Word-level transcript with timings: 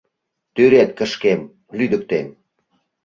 —Тӱред 0.55 0.89
кышкем,— 0.97 1.41
лӱдыктем. 1.77 2.27